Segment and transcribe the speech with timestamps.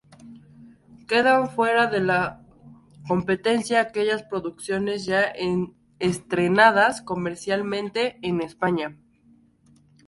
[1.07, 2.43] Quedan fuera de la
[3.07, 5.31] competición aquellas producciones ya
[5.99, 8.97] estrenadas comercialmente en España.